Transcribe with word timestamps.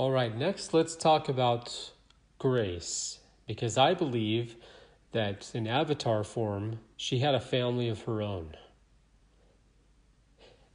All 0.00 0.10
right, 0.10 0.34
next 0.34 0.72
let's 0.72 0.96
talk 0.96 1.28
about 1.28 1.90
Grace, 2.38 3.18
because 3.46 3.76
I 3.76 3.92
believe 3.92 4.56
that 5.12 5.50
in 5.52 5.66
Avatar 5.66 6.24
form, 6.24 6.78
she 6.96 7.18
had 7.18 7.34
a 7.34 7.38
family 7.38 7.86
of 7.90 8.04
her 8.04 8.22
own. 8.22 8.56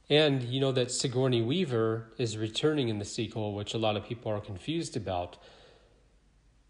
And 0.08 0.44
you 0.44 0.60
know 0.60 0.70
that 0.70 0.92
Sigourney 0.92 1.42
Weaver 1.42 2.12
is 2.16 2.38
returning 2.38 2.88
in 2.88 3.00
the 3.00 3.04
sequel, 3.04 3.52
which 3.52 3.74
a 3.74 3.78
lot 3.78 3.96
of 3.96 4.04
people 4.04 4.30
are 4.30 4.40
confused 4.40 4.96
about. 4.96 5.38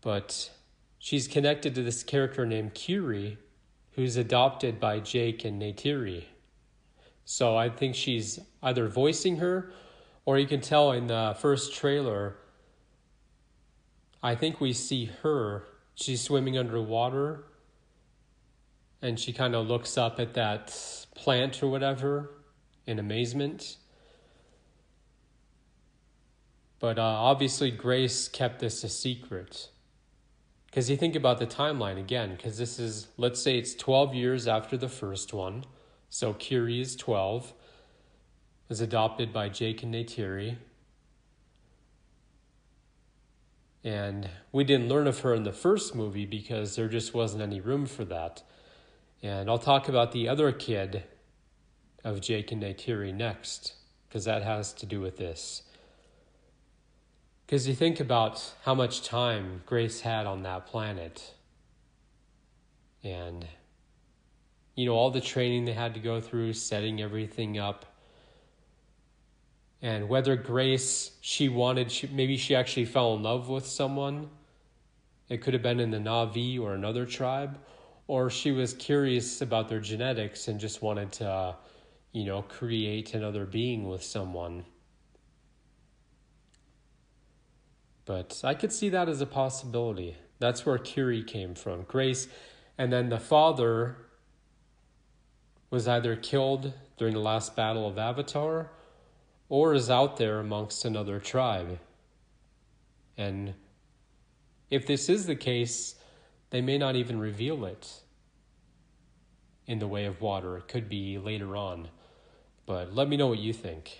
But 0.01 0.51
she's 0.99 1.29
connected 1.29 1.75
to 1.75 1.83
this 1.83 2.03
character 2.03 2.47
named 2.47 2.73
Kiri, 2.73 3.37
who's 3.97 4.17
adopted 4.17 4.81
by 4.81 5.01
Jake 5.01 5.45
and 5.45 5.61
Neytiri. 5.61 6.25
So 7.27 7.55
I 7.55 7.69
think 7.69 7.95
she's 7.95 8.41
either 8.63 8.89
voicing 8.89 9.37
her, 9.37 9.71
or 10.25 10.39
you 10.39 10.47
can 10.47 10.63
tell 10.63 10.93
in 10.93 11.09
the 11.09 11.37
first 11.39 11.75
trailer, 11.75 12.39
I 14.27 14.35
think 14.35 14.61
we 14.61 14.73
see 14.73 15.05
her. 15.23 15.69
She's 15.95 16.21
swimming 16.21 16.59
underwater, 16.59 17.45
and 19.01 19.21
she 19.21 19.33
kind 19.33 19.55
of 19.55 19.69
looks 19.69 19.97
up 19.97 20.19
at 20.19 20.35
that 20.35 20.77
plant 21.15 21.63
or 21.63 21.69
whatever 21.69 22.33
in 22.89 22.99
amazement. 22.99 23.77
But 26.81 26.99
uh, 26.99 27.03
obviously, 27.03 27.71
Grace 27.71 28.27
kept 28.27 28.59
this 28.59 28.83
a 28.83 28.89
secret. 28.89 29.69
Because 30.67 30.91
you 30.91 30.97
think 30.97 31.15
about 31.15 31.39
the 31.39 31.47
timeline 31.47 31.97
again, 31.97 32.35
because 32.35 32.59
this 32.59 32.81
is, 32.81 33.07
let's 33.17 33.41
say 33.41 33.57
it's 33.57 33.77
12 33.77 34.13
years 34.13 34.49
after 34.49 34.77
the 34.77 34.89
first 34.89 35.33
one. 35.35 35.63
So 36.11 36.33
Kiri 36.33 36.81
is 36.81 36.97
12, 36.97 37.53
was 38.69 38.81
adopted 38.81 39.33
by 39.33 39.51
Jake 39.51 39.85
and 39.85 39.95
Neytiri. 39.95 40.57
And 43.87 44.29
we 44.51 44.65
didn't 44.65 44.89
learn 44.89 45.07
of 45.07 45.21
her 45.21 45.33
in 45.33 45.45
the 45.45 45.53
first 45.53 45.95
movie 45.95 46.27
because 46.27 46.75
there 46.75 46.89
just 46.89 47.15
wasn't 47.15 47.41
any 47.41 47.61
room 47.61 47.87
for 47.87 48.05
that. 48.07 48.43
And 49.23 49.49
I'll 49.49 49.61
talk 49.61 49.89
about 49.89 50.11
the 50.11 50.29
other 50.29 50.51
kid 50.51 51.05
of 52.03 52.21
Jake 52.21 52.51
and 52.51 52.61
Neytiri 52.61 53.15
next, 53.15 53.75
because 54.09 54.25
that 54.25 54.43
has 54.43 54.73
to 54.75 54.87
do 54.87 55.01
with 55.01 55.19
this. 55.19 55.63
Because 57.47 57.69
you 57.69 57.75
think 57.75 58.01
about 58.01 58.55
how 58.65 58.75
much 58.75 59.05
time 59.05 59.63
Grace 59.67 60.01
had 60.01 60.27
on 60.27 60.43
that 60.43 60.67
planet. 60.67 61.35
And, 63.05 63.47
you 64.75 64.87
know, 64.87 64.95
all 64.95 65.13
the 65.13 65.21
training 65.21 65.65
they 65.65 65.75
had 65.75 65.95
to 65.95 66.01
go 66.01 66.21
through, 66.21 66.55
setting 66.55 67.01
everything 67.01 67.57
up. 67.57 67.87
And 69.87 70.09
whether 70.09 70.35
Grace, 70.35 71.13
she 71.21 71.49
wanted, 71.49 71.93
she, 71.93 72.09
maybe 72.09 72.37
she 72.37 72.57
actually 72.57 72.87
fell 72.87 73.15
in 73.15 73.23
love 73.23 73.49
with 73.49 73.65
someone. 73.65 74.31
It 75.29 75.43
could 75.43 75.55
have 75.55 75.63
been 75.63 75.79
in 75.79 75.93
the 75.93 75.99
Na'vi 75.99 76.59
or 76.61 76.75
another 76.75 77.07
tribe. 77.07 77.61
Or 78.09 78.29
she 78.29 78.51
was 78.51 78.75
curious 78.75 79.43
about 79.43 79.69
their 79.69 79.79
genetics 79.79 80.49
and 80.49 80.59
just 80.59 80.83
wanted 80.83 81.13
to, 81.13 81.29
uh, 81.31 81.55
you 82.11 82.25
know, 82.25 82.43
create 82.43 83.15
another 83.15 83.47
being 83.47 83.89
with 83.89 84.03
someone. 84.03 84.65
But 88.07 88.41
I 88.43 88.55
could 88.55 88.73
see 88.73 88.89
that 88.89 89.09
as 89.09 89.21
a 89.21 89.27
possibility. 89.27 90.17
That's 90.41 90.67
where 90.67 90.79
Kiri 90.79 91.23
came 91.23 91.55
from. 91.55 91.85
Grace. 91.85 92.27
And 92.77 92.93
then 92.93 93.09
the 93.09 93.21
father 93.21 93.99
was 95.71 95.87
either 95.87 96.17
killed 96.17 96.73
during 96.97 97.15
the 97.15 97.21
last 97.21 97.55
battle 97.55 97.87
of 97.87 97.99
Avatar 97.99 98.73
or 99.49 99.75
is 99.75 99.91
out 99.91 100.17
there 100.17 100.41
amongst 100.41 100.85
another 100.85 101.21
tribe. 101.21 101.79
And 103.17 103.55
if 104.71 104.87
this 104.87 105.09
is 105.09 105.27
the 105.27 105.37
case, 105.37 105.95
they 106.51 106.61
may 106.61 106.79
not 106.79 106.97
even 106.97 107.19
reveal 107.19 107.65
it 107.65 108.01
in 109.67 109.79
the 109.79 109.89
way 109.89 110.05
of 110.05 110.21
water. 110.21 110.57
It 110.57 110.69
could 110.69 110.89
be 110.89 111.19
later 111.19 111.57
on. 111.57 111.89
But 112.67 112.95
let 112.95 113.09
me 113.09 113.17
know 113.17 113.29
what 113.29 113.39
you 113.39 113.53
think. 113.53 113.99